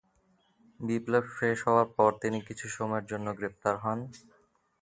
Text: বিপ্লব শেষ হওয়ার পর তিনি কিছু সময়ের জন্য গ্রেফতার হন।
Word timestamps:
বিপ্লব 0.79 1.25
শেষ 1.37 1.57
হওয়ার 1.67 1.87
পর 1.97 2.11
তিনি 2.21 2.39
কিছু 2.41 2.65
সময়ের 2.69 3.05
জন্য 3.05 3.27
গ্রেফতার 3.37 3.75
হন। 3.77 3.99